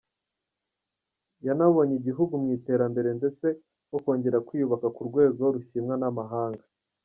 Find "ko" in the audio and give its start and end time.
3.89-3.95